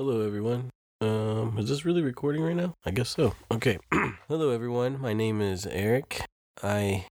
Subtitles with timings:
[0.00, 0.70] Hello, everyone.
[1.02, 2.72] Um, is this really recording right now?
[2.86, 3.34] I guess so.
[3.52, 3.76] Okay.
[4.28, 4.98] Hello, everyone.
[4.98, 6.24] My name is Eric.
[6.62, 7.04] I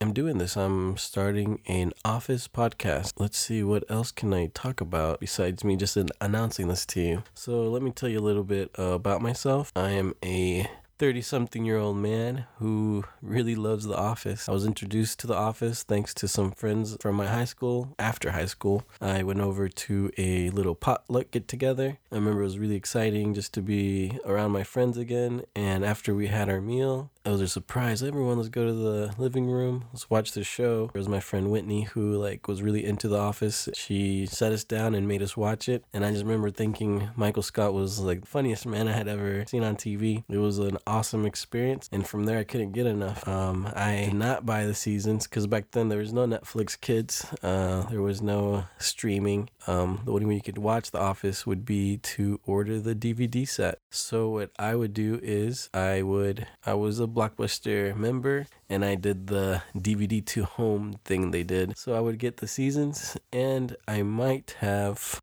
[0.00, 0.56] am doing this.
[0.56, 3.14] I'm starting an office podcast.
[3.18, 7.24] Let's see what else can I talk about besides me just announcing this to you.
[7.34, 9.72] So let me tell you a little bit about myself.
[9.74, 14.48] I am a 30 something year old man who really loves The Office.
[14.48, 17.94] I was introduced to The Office thanks to some friends from my high school.
[17.98, 21.98] After high school, I went over to a little potluck get together.
[22.10, 25.42] I remember it was really exciting just to be around my friends again.
[25.54, 28.04] And after we had our meal, it was a surprise.
[28.04, 29.86] Everyone, let's go to the living room.
[29.92, 30.90] Let's watch the show.
[30.92, 33.68] There was my friend Whitney who like was really into The Office.
[33.74, 35.84] She sat us down and made us watch it.
[35.92, 39.44] And I just remember thinking Michael Scott was like the funniest man I had ever
[39.46, 40.22] seen on TV.
[40.28, 41.88] It was an awesome experience.
[41.90, 43.26] And from there, I couldn't get enough.
[43.26, 47.26] Um, I did not buy the seasons because back then there was no Netflix kids.
[47.42, 49.50] Uh, there was no streaming.
[49.66, 53.48] Um, the only way you could watch The Office would be to order the DVD
[53.48, 53.80] set.
[53.90, 58.94] So what I would do is I would, I was a Blockbuster member and I
[58.94, 61.78] did the DVD to home thing they did.
[61.78, 65.20] So I would get the seasons and I might have,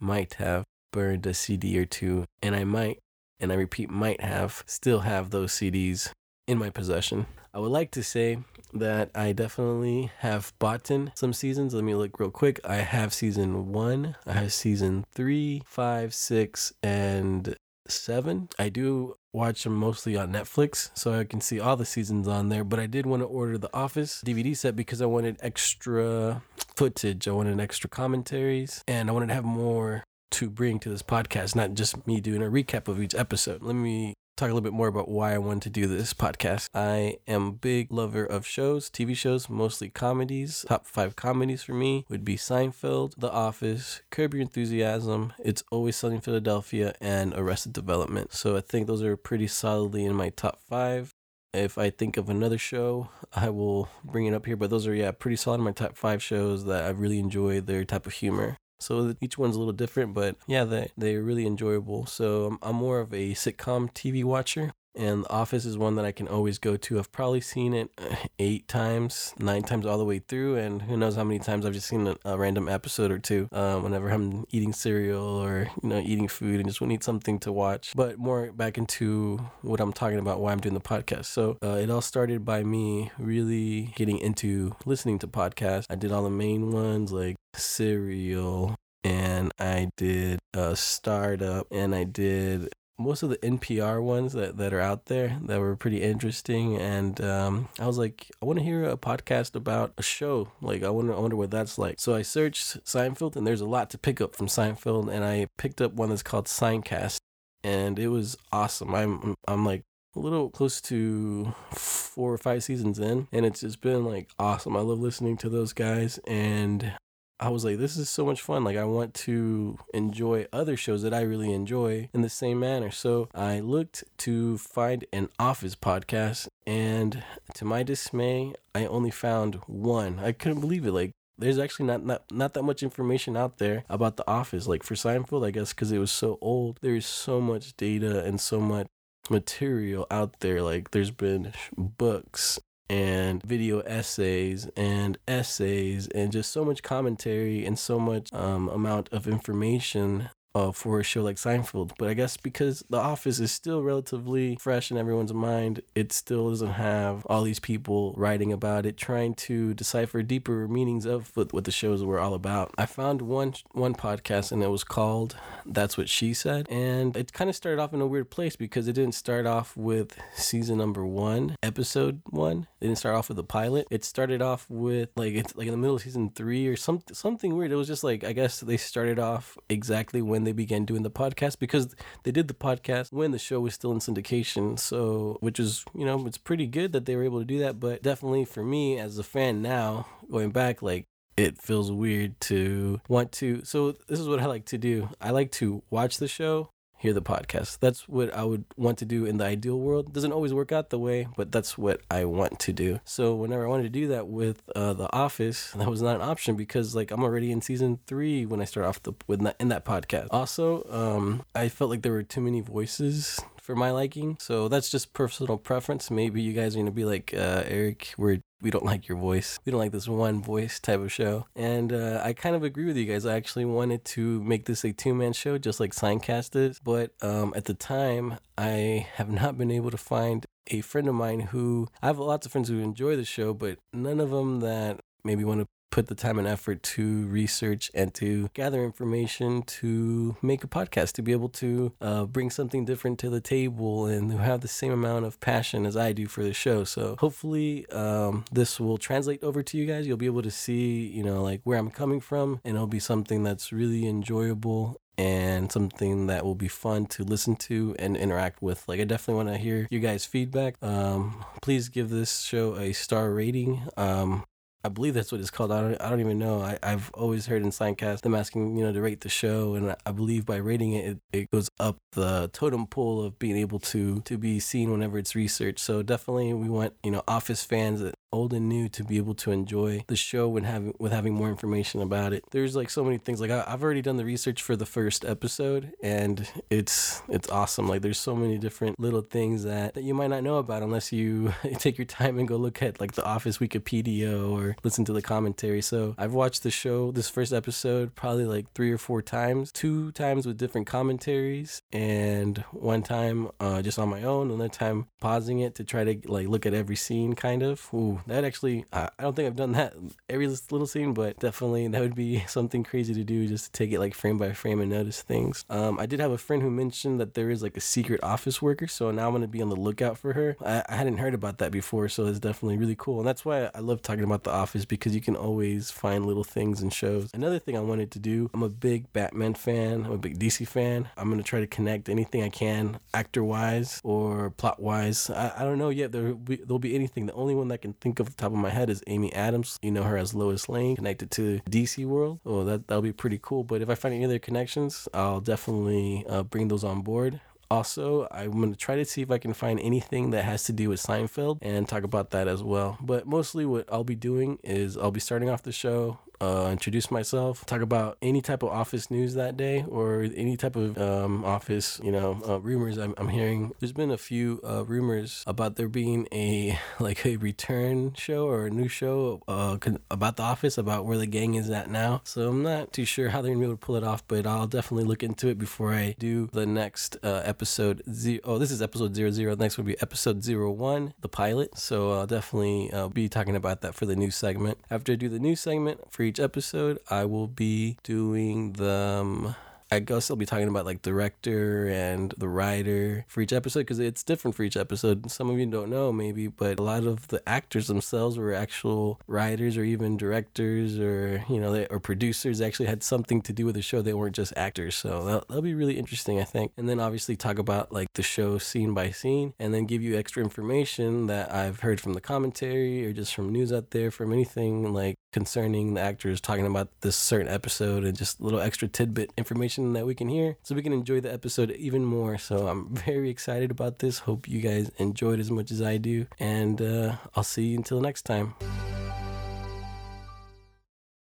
[0.00, 2.98] might have burned a CD or two and I might
[3.38, 6.10] and I repeat, might have, still have those CDs
[6.48, 7.26] in my possession.
[7.52, 8.38] I would like to say
[8.72, 11.74] that I definitely have bought in some seasons.
[11.74, 12.60] Let me look real quick.
[12.64, 17.56] I have season one, I have season three, five, six, and
[17.88, 18.48] seven.
[18.58, 22.48] I do watch them mostly on Netflix, so I can see all the seasons on
[22.48, 22.64] there.
[22.64, 26.42] But I did want to order the Office DVD set because I wanted extra
[26.74, 27.28] footage.
[27.28, 31.54] I wanted extra commentaries, and I wanted to have more to bring to this podcast,
[31.54, 33.62] not just me doing a recap of each episode.
[33.62, 36.68] Let me talk a little bit more about why I wanted to do this podcast.
[36.74, 40.66] I am a big lover of shows, TV shows, mostly comedies.
[40.68, 45.96] Top five comedies for me would be Seinfeld, The Office, Curb Your Enthusiasm, It's Always
[45.96, 48.34] Sunny in Philadelphia, and Arrested Development.
[48.34, 51.14] So I think those are pretty solidly in my top five.
[51.54, 54.56] If I think of another show, I will bring it up here.
[54.56, 57.62] But those are, yeah, pretty solid in my top five shows that I really enjoy
[57.62, 58.58] their type of humor.
[58.78, 62.06] So each one's a little different, but yeah, they they're really enjoyable.
[62.06, 64.72] So I'm, I'm more of a sitcom TV watcher.
[64.96, 66.98] And The Office is one that I can always go to.
[66.98, 70.96] I've probably seen it uh, eight times, nine times all the way through, and who
[70.96, 73.48] knows how many times I've just seen a, a random episode or two.
[73.52, 77.52] Um, whenever I'm eating cereal or you know eating food and just need something to
[77.52, 77.92] watch.
[77.94, 81.26] But more back into what I'm talking about, why I'm doing the podcast.
[81.26, 85.86] So uh, it all started by me really getting into listening to podcasts.
[85.90, 88.74] I did all the main ones like Serial,
[89.04, 94.72] and I did a startup, and I did most of the NPR ones that, that
[94.72, 96.76] are out there that were pretty interesting.
[96.76, 100.52] And um, I was like, I want to hear a podcast about a show.
[100.60, 102.00] Like, I wonder, I wonder what that's like.
[102.00, 105.12] So I searched Seinfeld, and there's a lot to pick up from Seinfeld.
[105.12, 107.18] And I picked up one that's called Seincast,
[107.62, 108.94] and it was awesome.
[108.94, 109.82] I'm, I'm like,
[110.14, 114.74] a little close to four or five seasons in, and it's just been like awesome.
[114.74, 116.94] I love listening to those guys, and
[117.38, 118.64] I was like, this is so much fun.
[118.64, 122.90] Like, I want to enjoy other shows that I really enjoy in the same manner.
[122.90, 127.22] So I looked to find an Office podcast, and
[127.54, 130.18] to my dismay, I only found one.
[130.18, 130.92] I couldn't believe it.
[130.92, 134.82] Like, there's actually not, not not that much information out there about the office like
[134.82, 138.58] for seinfeld i guess because it was so old there's so much data and so
[138.58, 138.86] much
[139.28, 142.58] material out there like there's been books
[142.88, 149.08] and video essays and essays and just so much commentary and so much um, amount
[149.12, 151.92] of information uh, for a show like Seinfeld.
[151.98, 156.48] But I guess because The Office is still relatively fresh in everyone's mind, it still
[156.48, 161.52] doesn't have all these people writing about it, trying to decipher deeper meanings of what,
[161.52, 162.72] what the shows were all about.
[162.78, 166.66] I found one one podcast and it was called That's What She Said.
[166.70, 169.76] And it kind of started off in a weird place because it didn't start off
[169.76, 172.66] with season number one, episode one.
[172.80, 173.86] It didn't start off with the pilot.
[173.90, 177.02] It started off with like it's like in the middle of season three or some,
[177.12, 177.72] something weird.
[177.72, 181.10] It was just like I guess they started off exactly when they began doing the
[181.10, 184.78] podcast because they did the podcast when the show was still in syndication.
[184.78, 187.80] So, which is, you know, it's pretty good that they were able to do that.
[187.80, 191.06] But definitely for me as a fan now, going back, like,
[191.36, 193.62] it feels weird to want to.
[193.64, 197.12] So, this is what I like to do I like to watch the show hear
[197.12, 197.78] the podcast.
[197.78, 200.12] That's what I would want to do in the ideal world.
[200.12, 203.00] Doesn't always work out the way, but that's what I want to do.
[203.04, 206.22] So whenever I wanted to do that with uh, The Office, that was not an
[206.22, 209.56] option because like I'm already in season three when I start off the with that,
[209.60, 210.28] in that podcast.
[210.30, 214.38] Also, um, I felt like there were too many voices for my liking.
[214.40, 216.10] So that's just personal preference.
[216.10, 219.58] Maybe you guys are gonna be like uh, Eric, we're we don't like your voice.
[219.64, 221.46] We don't like this one voice type of show.
[221.54, 223.26] And uh, I kind of agree with you guys.
[223.26, 226.78] I actually wanted to make this a two man show, just like Seincast is.
[226.78, 231.14] But um, at the time, I have not been able to find a friend of
[231.14, 234.60] mine who I have lots of friends who enjoy the show, but none of them
[234.60, 239.62] that maybe want to put the time and effort to research and to gather information
[239.62, 244.06] to make a podcast to be able to uh, bring something different to the table
[244.06, 246.84] and who have the same amount of passion as I do for the show.
[246.84, 250.06] So hopefully um, this will translate over to you guys.
[250.06, 253.00] You'll be able to see, you know, like where I'm coming from, and it'll be
[253.00, 258.60] something that's really enjoyable and something that will be fun to listen to and interact
[258.60, 258.86] with.
[258.86, 260.76] Like, I definitely want to hear you guys' feedback.
[260.82, 263.82] Um, please give this show a star rating.
[263.96, 264.44] Um,
[264.86, 265.72] I believe that's what it's called.
[265.72, 266.62] I don't, I don't even know.
[266.62, 269.74] I, I've always heard in Seincast them asking, you know, to rate the show.
[269.74, 273.56] And I believe by rating it, it, it goes up the totem pole of being
[273.56, 275.80] able to to be seen whenever it's researched.
[275.80, 279.50] So definitely we want, you know, Office fans old and new to be able to
[279.50, 282.44] enjoy the show when having with having more information about it.
[282.50, 283.40] There's like so many things.
[283.40, 287.88] Like I, have already done the research for the first episode, and it's it's awesome.
[287.88, 291.12] Like there's so many different little things that that you might not know about unless
[291.12, 295.12] you take your time and go look at like the Office Wikipedia or listen to
[295.12, 295.80] the commentary.
[295.82, 299.72] So I've watched the show this first episode probably like three or four times.
[299.72, 304.50] Two times with different commentaries, and one time uh, just on my own.
[304.50, 307.88] Another time pausing it to try to like look at every scene, kind of.
[307.94, 309.94] Ooh, that actually, I, I don't think I've done that
[310.28, 313.92] every little scene, but definitely that would be something crazy to do just to take
[313.92, 315.64] it like frame by frame and notice things.
[315.70, 318.60] Um, I did have a friend who mentioned that there is like a secret office
[318.60, 320.56] worker, so now I'm gonna be on the lookout for her.
[320.64, 323.70] I, I hadn't heard about that before, so it's definitely really cool, and that's why
[323.74, 327.30] I love talking about The Office because you can always find little things in shows.
[327.34, 330.66] Another thing I wanted to do, I'm a big Batman fan, I'm a big DC
[330.66, 331.08] fan.
[331.16, 335.30] I'm gonna try to connect anything I can, actor wise or plot wise.
[335.30, 336.12] I, I don't know yet.
[336.12, 337.26] There there'll be anything.
[337.26, 339.32] The only one that can think think of the top of my head is Amy
[339.32, 339.80] Adams.
[339.82, 342.38] You know her as Lois Lane, connected to DC world.
[342.46, 343.64] Oh, that that'll be pretty cool.
[343.64, 347.40] But if I find any other connections, I'll definitely uh, bring those on board.
[347.68, 350.72] Also, I'm going to try to see if I can find anything that has to
[350.72, 352.96] do with Seinfeld and talk about that as well.
[353.00, 357.10] But mostly, what I'll be doing is I'll be starting off the show uh, introduce
[357.10, 361.44] myself, talk about any type of office news that day or any type of um,
[361.44, 363.72] office, you know, uh, rumors I'm, I'm, hearing.
[363.80, 368.66] There's been a few uh, rumors about there being a like a return show or
[368.66, 369.78] a new show uh,
[370.10, 372.20] about the office, about where the gang is at now.
[372.24, 374.46] So I'm not too sure how they're gonna be able to pull it off, but
[374.46, 378.02] I'll definitely look into it before I do the next uh, episode.
[378.12, 379.56] Zero, oh, this is episode zero zero.
[379.56, 381.78] Next will be episode zero one, the pilot.
[381.78, 384.78] So I'll definitely uh, be talking about that for the new segment.
[384.90, 389.54] After I do the new segment for each episode, I will be doing them
[389.90, 394.00] I guess I'll be talking about like director and the writer for each episode because
[394.00, 395.30] it's different for each episode.
[395.30, 399.20] Some of you don't know maybe, but a lot of the actors themselves were actual
[399.26, 402.58] writers or even directors or you know they, or producers.
[402.58, 404.02] They actually had something to do with the show.
[404.02, 404.96] They weren't just actors.
[404.96, 406.72] So that'll, that'll be really interesting, I think.
[406.76, 410.16] And then obviously talk about like the show scene by scene, and then give you
[410.16, 414.32] extra information that I've heard from the commentary or just from news out there from
[414.32, 419.30] anything like concerning the actors talking about this certain episode and just little extra tidbit
[419.36, 422.38] information that we can hear so we can enjoy the episode even more.
[422.38, 424.20] So I'm very excited about this.
[424.20, 426.26] Hope you guys enjoyed as much as I do.
[426.38, 428.54] And uh, I'll see you until next time.